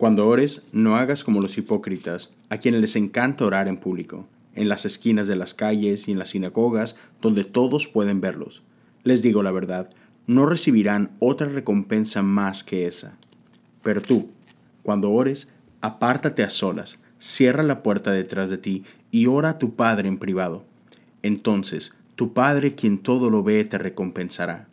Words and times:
Cuando 0.00 0.26
ores, 0.26 0.64
no 0.72 0.96
hagas 0.96 1.24
como 1.24 1.42
los 1.42 1.58
hipócritas, 1.58 2.30
a 2.48 2.56
quienes 2.56 2.80
les 2.80 2.96
encanta 2.96 3.44
orar 3.44 3.68
en 3.68 3.76
público, 3.76 4.26
en 4.54 4.70
las 4.70 4.86
esquinas 4.86 5.26
de 5.26 5.36
las 5.36 5.52
calles 5.52 6.08
y 6.08 6.12
en 6.12 6.18
las 6.18 6.30
sinagogas, 6.30 6.96
donde 7.20 7.44
todos 7.44 7.86
pueden 7.86 8.22
verlos. 8.22 8.62
Les 9.04 9.20
digo 9.20 9.42
la 9.42 9.50
verdad, 9.50 9.90
no 10.26 10.46
recibirán 10.46 11.10
otra 11.18 11.48
recompensa 11.48 12.22
más 12.22 12.64
que 12.64 12.86
esa. 12.86 13.18
Pero 13.82 14.00
tú, 14.00 14.30
cuando 14.82 15.10
ores, 15.10 15.50
apártate 15.82 16.44
a 16.44 16.48
solas, 16.48 16.98
cierra 17.18 17.62
la 17.62 17.82
puerta 17.82 18.10
detrás 18.10 18.48
de 18.48 18.56
ti 18.56 18.84
y 19.10 19.26
ora 19.26 19.50
a 19.50 19.58
tu 19.58 19.74
Padre 19.74 20.08
en 20.08 20.16
privado. 20.16 20.64
Entonces, 21.22 21.94
tu 22.16 22.32
Padre, 22.32 22.74
quien 22.74 22.96
todo 22.96 23.28
lo 23.28 23.42
ve, 23.42 23.66
te 23.66 23.76
recompensará. 23.76 24.66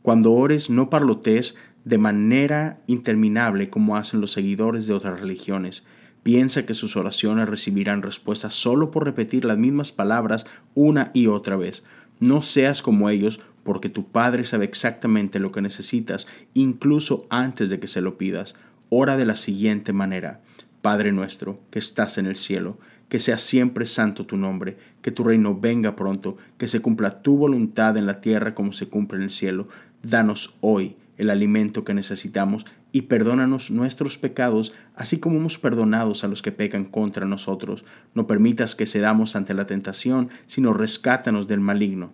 Cuando 0.00 0.32
ores, 0.32 0.70
no 0.70 0.88
parlotees 0.88 1.56
de 1.84 1.98
manera 1.98 2.80
interminable 2.86 3.70
como 3.70 3.96
hacen 3.96 4.20
los 4.20 4.32
seguidores 4.32 4.86
de 4.86 4.94
otras 4.94 5.20
religiones. 5.20 5.84
Piensa 6.22 6.64
que 6.64 6.74
sus 6.74 6.96
oraciones 6.96 7.48
recibirán 7.48 8.02
respuesta 8.02 8.50
solo 8.50 8.90
por 8.90 9.04
repetir 9.04 9.44
las 9.44 9.58
mismas 9.58 9.90
palabras 9.90 10.46
una 10.74 11.10
y 11.14 11.26
otra 11.26 11.56
vez. 11.56 11.84
No 12.20 12.42
seas 12.42 12.82
como 12.82 13.10
ellos, 13.10 13.40
porque 13.64 13.88
tu 13.88 14.06
Padre 14.10 14.44
sabe 14.44 14.64
exactamente 14.64 15.40
lo 15.40 15.50
que 15.50 15.62
necesitas, 15.62 16.26
incluso 16.54 17.26
antes 17.30 17.70
de 17.70 17.80
que 17.80 17.88
se 17.88 18.00
lo 18.00 18.18
pidas. 18.18 18.54
Ora 18.88 19.16
de 19.16 19.26
la 19.26 19.36
siguiente 19.36 19.92
manera. 19.92 20.40
Padre 20.82 21.12
nuestro, 21.12 21.60
que 21.70 21.78
estás 21.78 22.18
en 22.18 22.26
el 22.26 22.36
cielo, 22.36 22.78
que 23.08 23.18
sea 23.18 23.38
siempre 23.38 23.86
santo 23.86 24.26
tu 24.26 24.36
nombre, 24.36 24.76
que 25.00 25.10
tu 25.10 25.24
reino 25.24 25.58
venga 25.58 25.96
pronto, 25.96 26.36
que 26.58 26.68
se 26.68 26.80
cumpla 26.80 27.22
tu 27.22 27.36
voluntad 27.36 27.96
en 27.96 28.06
la 28.06 28.20
tierra 28.20 28.54
como 28.54 28.72
se 28.72 28.88
cumple 28.88 29.18
en 29.18 29.24
el 29.24 29.30
cielo. 29.30 29.68
Danos 30.02 30.56
hoy 30.60 30.96
el 31.18 31.30
alimento 31.30 31.84
que 31.84 31.94
necesitamos 31.94 32.66
y 32.90 33.02
perdónanos 33.02 33.70
nuestros 33.70 34.18
pecados, 34.18 34.72
así 34.94 35.18
como 35.18 35.36
hemos 35.36 35.58
perdonado 35.58 36.12
a 36.22 36.26
los 36.26 36.42
que 36.42 36.52
pecan 36.52 36.84
contra 36.84 37.26
nosotros. 37.26 37.84
No 38.14 38.26
permitas 38.26 38.74
que 38.74 38.86
cedamos 38.86 39.36
ante 39.36 39.54
la 39.54 39.66
tentación, 39.66 40.28
sino 40.46 40.72
rescátanos 40.72 41.46
del 41.48 41.60
maligno. 41.60 42.12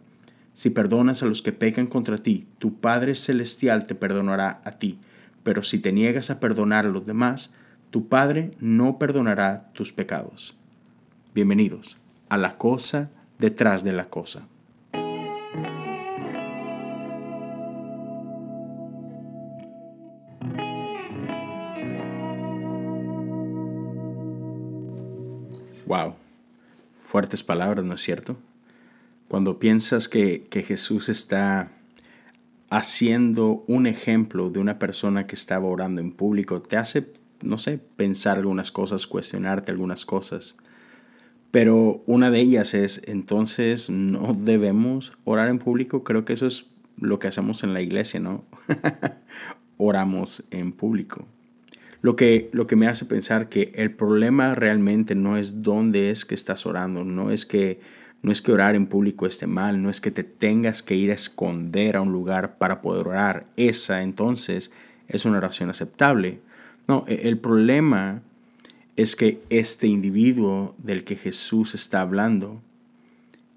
Si 0.54 0.70
perdonas 0.70 1.22
a 1.22 1.26
los 1.26 1.42
que 1.42 1.52
pecan 1.52 1.86
contra 1.86 2.18
ti, 2.18 2.46
tu 2.58 2.80
Padre 2.80 3.14
Celestial 3.14 3.86
te 3.86 3.94
perdonará 3.94 4.60
a 4.64 4.72
ti. 4.72 4.98
Pero 5.42 5.62
si 5.62 5.78
te 5.78 5.92
niegas 5.92 6.30
a 6.30 6.40
perdonar 6.40 6.86
a 6.86 6.90
los 6.90 7.06
demás, 7.06 7.52
tu 7.90 8.08
Padre 8.08 8.50
no 8.60 8.98
perdonará 8.98 9.70
tus 9.72 9.92
pecados. 9.92 10.56
Bienvenidos 11.34 11.98
a 12.28 12.36
la 12.36 12.58
cosa 12.58 13.10
detrás 13.38 13.84
de 13.84 13.92
la 13.92 14.10
cosa. 14.10 14.48
Wow, 25.88 26.16
fuertes 27.00 27.42
palabras, 27.42 27.82
¿no 27.82 27.94
es 27.94 28.02
cierto? 28.02 28.36
Cuando 29.26 29.58
piensas 29.58 30.06
que, 30.06 30.46
que, 30.50 30.62
Jesús 30.62 31.08
está 31.08 31.70
haciendo 32.68 33.64
un 33.66 33.86
ejemplo 33.86 34.50
de 34.50 34.60
una 34.60 34.78
persona 34.78 35.26
que 35.26 35.34
estaba 35.34 35.64
orando 35.66 36.02
en 36.02 36.12
público, 36.12 36.60
te 36.60 36.76
hace, 36.76 37.10
no 37.40 37.56
sé, 37.56 37.78
pensar 37.78 38.36
algunas 38.36 38.70
cosas, 38.70 39.06
cuestionarte 39.06 39.72
algunas 39.72 40.04
cosas. 40.04 40.58
Pero 41.50 42.02
una 42.04 42.30
de 42.30 42.40
ellas 42.40 42.74
es, 42.74 43.00
entonces, 43.06 43.88
no 43.88 44.34
debemos 44.34 45.14
orar 45.24 45.48
en 45.48 45.58
público. 45.58 46.04
Creo 46.04 46.26
que 46.26 46.34
eso 46.34 46.46
es 46.46 46.66
lo 46.98 47.18
que 47.18 47.28
hacemos 47.28 47.64
en 47.64 47.72
la 47.72 47.80
iglesia, 47.80 48.20
¿no? 48.20 48.44
Oramos 49.78 50.44
en 50.50 50.70
público. 50.72 51.26
Lo 52.00 52.14
que, 52.14 52.48
lo 52.52 52.66
que 52.66 52.76
me 52.76 52.86
hace 52.86 53.04
pensar 53.04 53.48
que 53.48 53.72
el 53.74 53.92
problema 53.92 54.54
realmente 54.54 55.14
no 55.14 55.36
es 55.36 55.62
dónde 55.62 56.10
es 56.10 56.24
que 56.24 56.34
estás 56.34 56.64
orando, 56.64 57.04
no 57.04 57.30
es 57.30 57.44
que, 57.44 57.80
no 58.22 58.30
es 58.30 58.40
que 58.40 58.52
orar 58.52 58.76
en 58.76 58.86
público 58.86 59.26
esté 59.26 59.46
mal, 59.46 59.82
no 59.82 59.90
es 59.90 60.00
que 60.00 60.10
te 60.10 60.22
tengas 60.22 60.82
que 60.82 60.94
ir 60.94 61.10
a 61.10 61.14
esconder 61.14 61.96
a 61.96 62.00
un 62.00 62.12
lugar 62.12 62.56
para 62.58 62.82
poder 62.82 63.08
orar. 63.08 63.46
Esa 63.56 64.02
entonces 64.02 64.70
es 65.08 65.24
una 65.24 65.38
oración 65.38 65.70
aceptable. 65.70 66.40
No, 66.86 67.04
e, 67.08 67.28
el 67.28 67.38
problema 67.38 68.22
es 68.96 69.16
que 69.16 69.40
este 69.50 69.88
individuo 69.88 70.76
del 70.78 71.04
que 71.04 71.16
Jesús 71.16 71.74
está 71.74 72.00
hablando 72.00 72.62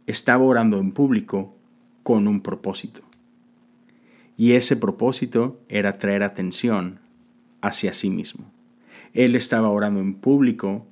estaba 0.08 0.44
orando 0.44 0.80
en 0.80 0.92
público 0.92 1.56
con 2.04 2.28
un 2.28 2.42
propósito. 2.42 3.02
Y 4.36 4.54
ese 4.54 4.76
propósito 4.76 5.60
era 5.70 6.00
traer 6.00 6.24
atención 6.24 7.00
hacia 7.62 7.94
sí 7.94 8.10
mismo. 8.10 8.52
Él 9.14 9.36
estaba 9.36 9.70
orando 9.70 10.00
en 10.00 10.16
público 10.16 10.88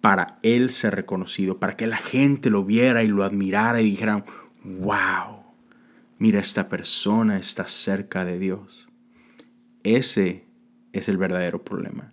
para 0.00 0.38
él 0.42 0.70
ser 0.70 0.94
reconocido, 0.94 1.58
para 1.58 1.76
que 1.76 1.86
la 1.86 1.96
gente 1.96 2.50
lo 2.50 2.64
viera 2.64 3.02
y 3.02 3.08
lo 3.08 3.24
admirara 3.24 3.80
y 3.80 3.90
dijera, 3.90 4.24
wow, 4.64 5.42
mira, 6.18 6.40
esta 6.40 6.68
persona 6.68 7.38
está 7.38 7.66
cerca 7.66 8.24
de 8.24 8.38
Dios. 8.38 8.88
Ese 9.82 10.44
es 10.92 11.08
el 11.08 11.16
verdadero 11.16 11.64
problema. 11.64 12.12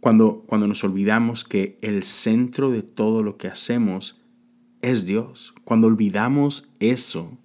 Cuando, 0.00 0.44
cuando 0.46 0.66
nos 0.66 0.82
olvidamos 0.82 1.44
que 1.44 1.76
el 1.82 2.04
centro 2.04 2.70
de 2.70 2.82
todo 2.82 3.22
lo 3.22 3.36
que 3.36 3.48
hacemos 3.48 4.20
es 4.80 5.04
Dios, 5.04 5.52
cuando 5.64 5.88
olvidamos 5.88 6.72
eso, 6.80 7.36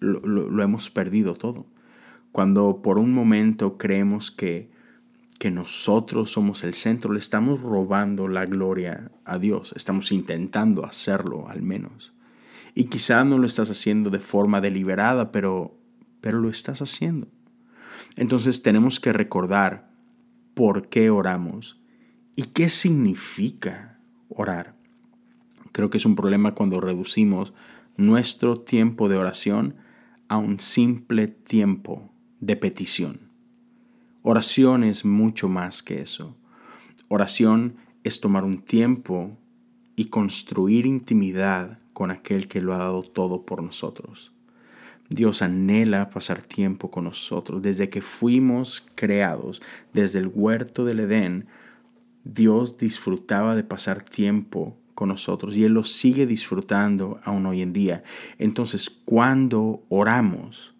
lo 0.00 0.62
hemos 0.62 0.88
perdido 0.90 1.34
todo. 1.34 1.66
Cuando 2.36 2.82
por 2.82 2.98
un 2.98 3.14
momento 3.14 3.78
creemos 3.78 4.30
que, 4.30 4.70
que 5.38 5.50
nosotros 5.50 6.32
somos 6.32 6.64
el 6.64 6.74
centro, 6.74 7.14
le 7.14 7.18
estamos 7.18 7.62
robando 7.62 8.28
la 8.28 8.44
gloria 8.44 9.10
a 9.24 9.38
Dios. 9.38 9.72
Estamos 9.74 10.12
intentando 10.12 10.84
hacerlo 10.84 11.48
al 11.48 11.62
menos. 11.62 12.12
Y 12.74 12.90
quizá 12.90 13.24
no 13.24 13.38
lo 13.38 13.46
estás 13.46 13.70
haciendo 13.70 14.10
de 14.10 14.18
forma 14.18 14.60
deliberada, 14.60 15.32
pero, 15.32 15.80
pero 16.20 16.38
lo 16.38 16.50
estás 16.50 16.82
haciendo. 16.82 17.26
Entonces 18.16 18.60
tenemos 18.60 19.00
que 19.00 19.14
recordar 19.14 19.90
por 20.52 20.90
qué 20.90 21.08
oramos 21.08 21.80
y 22.34 22.48
qué 22.48 22.68
significa 22.68 23.98
orar. 24.28 24.76
Creo 25.72 25.88
que 25.88 25.96
es 25.96 26.04
un 26.04 26.16
problema 26.16 26.54
cuando 26.54 26.82
reducimos 26.82 27.54
nuestro 27.96 28.60
tiempo 28.60 29.08
de 29.08 29.16
oración 29.16 29.76
a 30.28 30.36
un 30.36 30.60
simple 30.60 31.28
tiempo 31.28 32.12
de 32.40 32.56
petición. 32.56 33.30
Oración 34.22 34.84
es 34.84 35.04
mucho 35.04 35.48
más 35.48 35.82
que 35.82 36.00
eso. 36.00 36.36
Oración 37.08 37.76
es 38.04 38.20
tomar 38.20 38.44
un 38.44 38.58
tiempo 38.58 39.36
y 39.94 40.06
construir 40.06 40.86
intimidad 40.86 41.78
con 41.92 42.10
aquel 42.10 42.48
que 42.48 42.60
lo 42.60 42.74
ha 42.74 42.78
dado 42.78 43.02
todo 43.02 43.46
por 43.46 43.62
nosotros. 43.62 44.32
Dios 45.08 45.42
anhela 45.42 46.10
pasar 46.10 46.42
tiempo 46.42 46.90
con 46.90 47.04
nosotros. 47.04 47.62
Desde 47.62 47.88
que 47.88 48.02
fuimos 48.02 48.86
creados, 48.94 49.62
desde 49.92 50.18
el 50.18 50.30
huerto 50.32 50.84
del 50.84 51.00
Edén, 51.00 51.46
Dios 52.24 52.76
disfrutaba 52.76 53.54
de 53.54 53.64
pasar 53.64 54.02
tiempo 54.02 54.76
con 54.94 55.08
nosotros 55.08 55.56
y 55.56 55.64
Él 55.64 55.72
lo 55.72 55.84
sigue 55.84 56.26
disfrutando 56.26 57.20
aún 57.24 57.46
hoy 57.46 57.62
en 57.62 57.72
día. 57.72 58.02
Entonces, 58.38 58.90
cuando 58.90 59.84
oramos, 59.88 60.75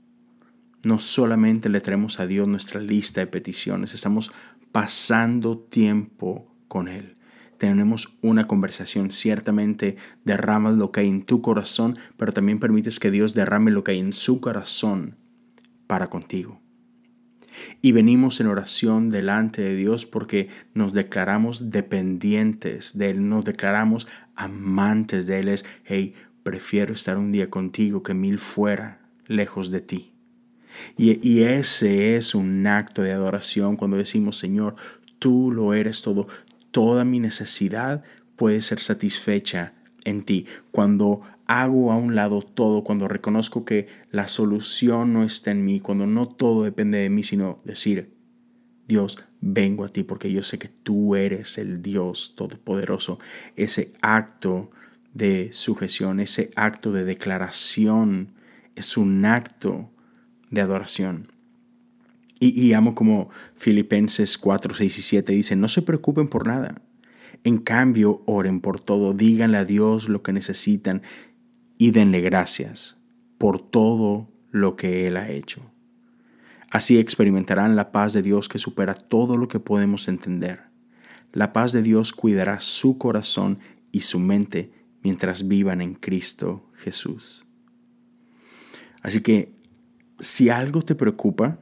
no 0.85 1.01
solamente 1.01 1.69
le 1.69 1.81
traemos 1.81 2.21
a 2.21 2.27
Dios 2.27 2.47
nuestra 2.49 2.81
lista 2.81 3.21
de 3.21 3.27
peticiones, 3.27 3.95
estamos 3.95 4.31
pasando 4.73 5.59
tiempo 5.59 6.55
con 6.69 6.89
Él. 6.89 7.17
Tenemos 7.59 8.19
una 8.21 8.47
conversación, 8.47 9.11
ciertamente 9.11 9.97
derramas 10.25 10.75
lo 10.77 10.93
que 10.93 11.01
hay 11.01 11.09
en 11.09 11.23
tu 11.23 11.41
corazón, 11.41 11.99
pero 12.17 12.33
también 12.33 12.59
permites 12.59 13.01
que 13.01 13.11
Dios 13.11 13.33
derrame 13.33 13.71
lo 13.71 13.83
que 13.83 13.93
hay 13.93 13.99
en 13.99 14.13
su 14.13 14.41
corazón 14.41 15.17
para 15.87 16.09
contigo. 16.09 16.61
Y 17.81 17.93
venimos 17.93 18.41
en 18.41 18.49
oración 18.49 19.09
delante 19.09 19.63
de 19.63 19.75
Dios 19.75 20.05
porque 20.05 20.49
nos 20.75 20.93
declaramos 20.93 21.71
dependientes 21.71 22.97
de 22.97 23.11
Él, 23.11 23.29
nos 23.29 23.45
declaramos 23.45 24.07
amantes 24.35 25.27
de 25.27 25.39
Él. 25.39 25.49
Es, 25.49 25.65
hey, 25.85 26.15
prefiero 26.43 26.93
estar 26.93 27.17
un 27.17 27.33
día 27.33 27.49
contigo 27.49 28.03
que 28.03 28.13
mil 28.13 28.39
fuera, 28.39 29.01
lejos 29.27 29.71
de 29.71 29.81
ti. 29.81 30.16
Y, 30.97 31.41
ese 31.43 32.17
es 32.17 32.35
un 32.35 32.67
acto 32.67 33.03
de 33.03 33.13
adoración 33.13 33.77
cuando 33.77 33.97
decimos, 33.97 34.39
Señor, 34.39 34.77
tú 35.19 35.51
lo 35.53 35.75
eres 35.75 36.03
todo, 36.03 36.27
toda 36.71 37.05
mi 37.05 37.21
necesidad 37.21 38.03
puede 38.37 38.63
ser 38.63 38.81
satisfecha 38.81 39.75
en 40.05 40.23
ti. 40.23 40.47
Cuando 40.71 41.23
hago 41.47 41.93
a 41.93 41.97
un 41.97 42.15
lado 42.15 42.43
todo, 42.43 42.85
cuando 42.85 43.09
reconozco 43.09 43.65
que 43.65 43.89
la 44.11 44.29
solución 44.29 45.13
no 45.13 45.25
está 45.25 45.51
en 45.51 45.65
mí, 45.65 45.81
cuando 45.81 46.07
no 46.07 46.27
todo 46.29 46.65
depende 46.65 46.99
de 46.99 47.11
mí, 47.11 47.23
sino 47.23 47.61
decir, 47.65 48.15
Dios, 48.89 49.19
vengo 49.41 49.85
a 49.85 49.89
ti 49.89 50.03
porque 50.03 50.33
yo 50.33 50.43
sé 50.43 50.59
que 50.59 50.69
tú 50.69 51.17
eres 51.17 51.59
el 51.59 51.83
Dios 51.83 52.35
Todopoderoso. 52.37 53.19
Ese 53.57 53.93
acto 54.01 54.71
de 55.15 55.51
sujeción, 55.53 56.21
ese 56.21 56.51
acto 56.57 56.93
de 56.93 57.05
declaración, 57.05 58.33
es 58.75 58.97
un 58.97 59.25
acto 59.25 59.91
de 60.51 60.61
adoración. 60.61 61.33
Y, 62.39 62.61
y 62.61 62.73
amo 62.75 62.95
como 62.95 63.31
Filipenses 63.57 64.37
4, 64.39 64.75
6 64.75 64.99
y 64.99 65.03
7 65.03 65.33
dice, 65.33 65.57
no 65.57 65.69
se 65.69 65.83
preocupen 65.83 66.29
por 66.29 66.47
nada. 66.47 66.83
En 67.45 67.59
cambio, 67.59 68.23
oren 68.27 68.61
por 68.61 68.81
todo, 68.81 69.15
díganle 69.15 69.59
a 69.59 69.65
Dios 69.65 70.09
lo 70.09 70.23
que 70.23 70.33
necesitan 70.33 71.03
y 71.79 71.91
denle 71.91 72.21
gracias 72.21 72.97
por 73.39 73.61
todo 73.61 74.29
lo 74.51 74.77
que 74.77 75.07
Él 75.07 75.17
ha 75.17 75.31
hecho. 75.31 75.63
Así 76.71 76.99
experimentarán 76.99 77.77
la 77.77 77.93
paz 77.93 78.13
de 78.13 78.23
Dios 78.23 78.49
que 78.49 78.59
supera 78.59 78.95
todo 78.95 79.37
lo 79.37 79.49
que 79.49 79.61
podemos 79.61 80.09
entender. 80.09 80.65
La 81.33 81.53
paz 81.53 81.73
de 81.73 81.83
Dios 81.83 82.13
cuidará 82.13 82.61
su 82.61 82.99
corazón 82.99 83.59
y 83.93 84.01
su 84.01 84.19
mente 84.19 84.73
mientras 85.03 85.47
vivan 85.49 85.81
en 85.81 85.95
Cristo 85.95 86.69
Jesús. 86.75 87.47
Así 89.03 89.21
que 89.21 89.55
si 90.19 90.49
algo 90.49 90.83
te 90.83 90.95
preocupa, 90.95 91.59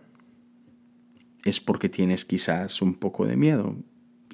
es 1.45 1.61
porque 1.61 1.89
tienes 1.89 2.25
quizás 2.25 2.81
un 2.83 2.95
poco 2.95 3.27
de 3.27 3.37
miedo. 3.37 3.77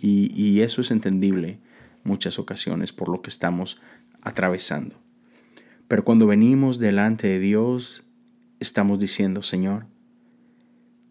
Y, 0.00 0.32
y, 0.34 0.60
eso 0.62 0.80
es 0.80 0.90
entendible 0.90 1.60
muchas 2.04 2.38
ocasiones 2.38 2.92
por 2.92 3.08
lo 3.08 3.20
que 3.20 3.28
estamos 3.28 3.80
atravesando. 4.22 4.96
Pero 5.88 6.04
cuando 6.04 6.26
venimos 6.26 6.78
delante 6.78 7.28
de 7.28 7.38
Dios, 7.38 8.04
estamos 8.60 8.98
diciendo, 8.98 9.42
Señor, 9.42 9.86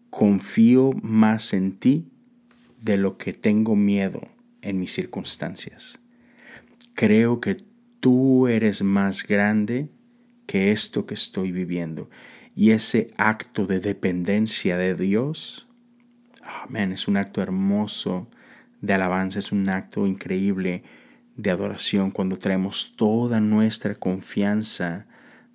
confío 0.08 0.92
más 1.02 1.52
en 1.52 1.78
ti 1.78 2.10
de 2.82 2.96
lo 2.96 3.16
que 3.16 3.32
tengo 3.32 3.76
miedo 3.76 4.20
en 4.62 4.78
mis 4.78 4.92
circunstancias. 4.92 5.98
Creo 6.94 7.40
que 7.40 7.56
tú 8.00 8.48
eres 8.48 8.82
más 8.82 9.26
grande 9.26 9.90
que 10.46 10.72
esto 10.72 11.06
que 11.06 11.14
estoy 11.14 11.52
viviendo. 11.52 12.10
Y 12.54 12.72
ese 12.72 13.12
acto 13.16 13.66
de 13.66 13.80
dependencia 13.80 14.76
de 14.76 14.94
Dios, 14.94 15.68
amén, 16.66 16.92
es 16.92 17.08
un 17.08 17.16
acto 17.16 17.42
hermoso 17.42 18.28
de 18.80 18.94
alabanza, 18.94 19.38
es 19.38 19.52
un 19.52 19.68
acto 19.68 20.06
increíble 20.06 20.82
de 21.36 21.50
adoración 21.50 22.10
cuando 22.10 22.36
traemos 22.36 22.94
toda 22.96 23.40
nuestra 23.40 23.94
confianza 23.94 25.06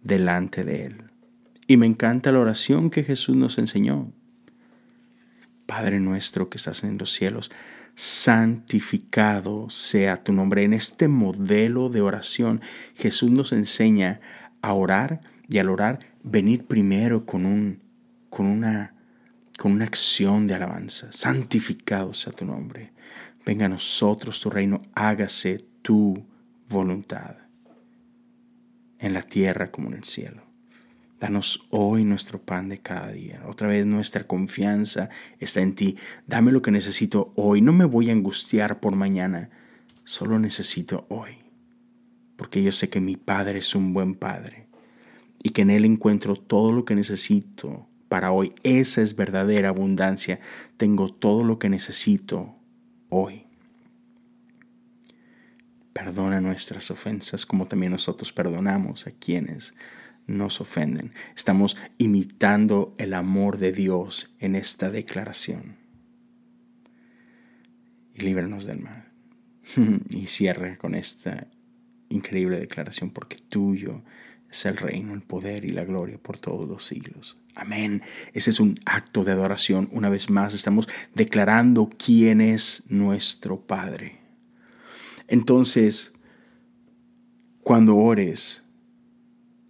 delante 0.01 0.63
de 0.63 0.85
Él. 0.85 1.03
Y 1.67 1.77
me 1.77 1.85
encanta 1.85 2.31
la 2.31 2.39
oración 2.39 2.89
que 2.89 3.03
Jesús 3.03 3.35
nos 3.35 3.57
enseñó. 3.57 4.11
Padre 5.65 5.99
nuestro 5.99 6.49
que 6.49 6.57
estás 6.57 6.83
en 6.83 6.97
los 6.97 7.11
cielos, 7.11 7.51
santificado 7.95 9.69
sea 9.69 10.23
tu 10.23 10.31
nombre. 10.31 10.63
En 10.63 10.73
este 10.73 11.07
modelo 11.07 11.89
de 11.89 12.01
oración, 12.01 12.61
Jesús 12.95 13.31
nos 13.31 13.51
enseña 13.51 14.21
a 14.61 14.73
orar 14.73 15.21
y 15.49 15.57
al 15.57 15.69
orar 15.69 15.99
venir 16.25 16.65
primero 16.65 17.25
con, 17.25 17.45
un, 17.45 17.81
con, 18.29 18.47
una, 18.47 18.95
con 19.57 19.71
una 19.71 19.85
acción 19.85 20.47
de 20.47 20.55
alabanza. 20.55 21.11
Santificado 21.11 22.13
sea 22.13 22.33
tu 22.33 22.45
nombre. 22.45 22.91
Venga 23.45 23.67
a 23.67 23.69
nosotros 23.69 24.41
tu 24.41 24.49
reino, 24.49 24.81
hágase 24.95 25.63
tu 25.81 26.25
voluntad, 26.67 27.35
en 28.97 29.13
la 29.13 29.21
tierra 29.21 29.71
como 29.71 29.89
en 29.89 29.93
el 29.93 30.03
cielo. 30.03 30.43
Danos 31.19 31.67
hoy 31.69 32.03
nuestro 32.03 32.41
pan 32.41 32.69
de 32.69 32.79
cada 32.79 33.11
día. 33.11 33.43
Otra 33.45 33.67
vez 33.67 33.85
nuestra 33.85 34.25
confianza 34.25 35.09
está 35.39 35.61
en 35.61 35.75
ti. 35.75 35.97
Dame 36.27 36.51
lo 36.51 36.61
que 36.61 36.71
necesito 36.71 37.31
hoy. 37.35 37.61
No 37.61 37.71
me 37.71 37.85
voy 37.85 38.09
a 38.09 38.13
angustiar 38.13 38.79
por 38.79 38.95
mañana. 38.95 39.49
Solo 40.03 40.39
necesito 40.39 41.05
hoy. 41.09 41.37
Porque 42.35 42.61
yo 42.61 42.71
sé 42.71 42.89
que 42.89 42.99
mi 42.99 43.15
Padre 43.15 43.59
es 43.59 43.75
un 43.75 43.93
buen 43.93 44.15
Padre. 44.15 44.64
Y 45.45 45.51
que 45.51 45.61
en 45.61 45.69
Él 45.69 45.85
encuentro 45.85 46.35
todo 46.35 46.73
lo 46.73 46.85
que 46.85 46.95
necesito 46.95 47.87
para 48.09 48.31
hoy. 48.31 48.55
Esa 48.63 49.03
es 49.03 49.15
verdadera 49.15 49.69
abundancia. 49.69 50.39
Tengo 50.75 51.13
todo 51.13 51.43
lo 51.43 51.59
que 51.59 51.69
necesito 51.69 52.55
hoy. 53.09 53.45
Perdona 55.93 56.41
nuestras 56.41 56.89
ofensas 56.89 57.45
como 57.45 57.67
también 57.67 57.91
nosotros 57.91 58.33
perdonamos 58.33 59.05
a 59.05 59.11
quienes 59.11 59.75
nos 60.25 60.61
ofenden. 60.61 61.13
Estamos 61.35 61.77
imitando 61.99 62.95
el 62.97 63.13
amor 63.13 63.59
de 63.59 63.71
Dios 63.71 64.35
en 64.39 64.55
esta 64.55 64.89
declaración. 64.89 65.77
Y 68.15 68.21
líbranos 68.21 68.65
del 68.65 68.79
mal. 68.79 69.11
y 70.09 70.25
cierre 70.25 70.79
con 70.79 70.95
esta 70.95 71.45
increíble 72.09 72.57
declaración, 72.57 73.11
porque 73.11 73.35
tuyo 73.37 74.01
es 74.55 74.65
el 74.65 74.77
reino, 74.77 75.13
el 75.13 75.21
poder 75.21 75.65
y 75.65 75.71
la 75.71 75.83
gloria 75.83 76.17
por 76.17 76.37
todos 76.37 76.67
los 76.67 76.85
siglos. 76.85 77.37
Amén. 77.55 78.01
Ese 78.33 78.49
es 78.49 78.59
un 78.59 78.79
acto 78.85 79.23
de 79.23 79.31
adoración. 79.31 79.89
Una 79.91 80.09
vez 80.09 80.29
más 80.29 80.53
estamos 80.53 80.87
declarando 81.13 81.89
quién 81.97 82.41
es 82.41 82.83
nuestro 82.87 83.59
Padre. 83.59 84.19
Entonces, 85.27 86.13
cuando 87.63 87.95
ores, 87.95 88.63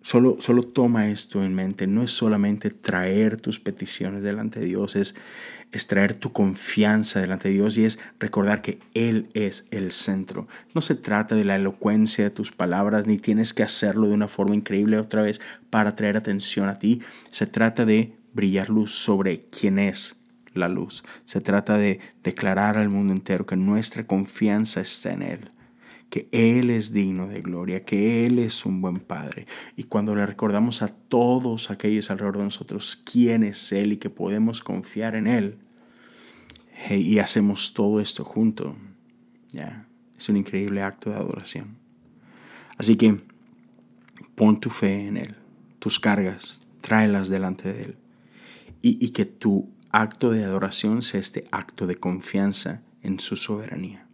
solo, 0.01 0.37
solo 0.39 0.63
toma 0.63 1.09
esto 1.09 1.43
en 1.43 1.53
mente. 1.53 1.87
No 1.87 2.03
es 2.03 2.11
solamente 2.11 2.69
traer 2.69 3.37
tus 3.37 3.59
peticiones 3.59 4.21
delante 4.21 4.59
de 4.59 4.67
Dios, 4.67 4.95
es, 4.95 5.15
es 5.71 5.87
traer 5.87 6.15
tu 6.15 6.31
confianza 6.31 7.19
delante 7.19 7.49
de 7.49 7.55
Dios 7.55 7.77
y 7.77 7.85
es 7.85 7.99
recordar 8.19 8.61
que 8.61 8.79
Él 8.93 9.29
es 9.33 9.67
el 9.71 9.91
centro. 9.91 10.47
No 10.73 10.81
se 10.81 10.95
trata 10.95 11.35
de 11.35 11.45
la 11.45 11.55
elocuencia 11.55 12.23
de 12.23 12.29
tus 12.29 12.51
palabras, 12.51 13.07
ni 13.07 13.17
tienes 13.17 13.53
que 13.53 13.63
hacerlo 13.63 14.07
de 14.07 14.13
una 14.13 14.27
forma 14.27 14.55
increíble 14.55 14.97
otra 14.97 15.21
vez 15.21 15.41
para 15.69 15.95
traer 15.95 16.17
atención 16.17 16.69
a 16.69 16.79
ti. 16.79 17.01
Se 17.31 17.45
trata 17.45 17.85
de 17.85 18.15
brillar 18.33 18.69
luz 18.69 18.91
sobre 18.91 19.45
quién 19.49 19.79
es 19.79 20.21
la 20.53 20.69
luz. 20.69 21.03
Se 21.25 21.41
trata 21.41 21.77
de 21.77 21.99
declarar 22.23 22.77
al 22.77 22.89
mundo 22.89 23.13
entero 23.13 23.45
que 23.45 23.57
nuestra 23.57 24.05
confianza 24.05 24.81
está 24.81 25.11
en 25.11 25.21
Él, 25.21 25.51
que 26.09 26.27
Él 26.31 26.69
es 26.69 26.93
digno 26.93 27.27
de 27.27 27.41
gloria, 27.41 27.83
que 27.83 28.25
Él 28.25 28.39
es 28.39 28.65
un 28.65 28.81
buen 28.81 28.99
Padre. 28.99 29.47
Y 29.75 29.83
cuando 29.83 30.15
le 30.15 30.25
recordamos 30.25 30.81
a 30.81 30.87
todos 30.87 31.71
aquellos 31.71 32.09
alrededor 32.11 32.37
de 32.37 32.43
nosotros 32.45 32.95
quién 32.95 33.43
es 33.43 33.71
Él 33.71 33.93
y 33.93 33.97
que 33.97 34.09
podemos 34.09 34.61
confiar 34.61 35.15
en 35.15 35.27
Él, 35.27 35.57
y 36.89 37.19
hacemos 37.19 37.73
todo 37.73 37.99
esto 37.99 38.23
junto, 38.23 38.75
ya, 39.49 39.87
es 40.17 40.29
un 40.29 40.37
increíble 40.37 40.81
acto 40.81 41.09
de 41.09 41.15
adoración. 41.15 41.77
Así 42.77 42.95
que 42.95 43.21
pon 44.35 44.59
tu 44.59 44.69
fe 44.69 45.07
en 45.07 45.17
Él, 45.17 45.35
tus 45.79 45.99
cargas, 45.99 46.61
tráelas 46.81 47.29
delante 47.29 47.71
de 47.71 47.83
Él. 47.83 47.97
Y, 48.81 49.03
y 49.03 49.09
que 49.09 49.25
tu 49.25 49.69
acto 49.91 50.31
de 50.31 50.43
adoración 50.43 51.01
sea 51.01 51.19
este 51.19 51.47
acto 51.51 51.87
de 51.87 51.95
confianza 51.95 52.81
en 53.01 53.19
su 53.19 53.35
soberanía. 53.35 54.04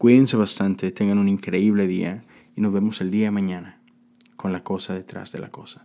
Cuídense 0.00 0.38
bastante, 0.38 0.92
tengan 0.92 1.18
un 1.18 1.28
increíble 1.28 1.86
día 1.86 2.24
y 2.56 2.62
nos 2.62 2.72
vemos 2.72 3.02
el 3.02 3.10
día 3.10 3.26
de 3.26 3.32
mañana 3.32 3.82
con 4.34 4.50
la 4.50 4.64
cosa 4.64 4.94
detrás 4.94 5.30
de 5.30 5.40
la 5.40 5.50
cosa. 5.50 5.84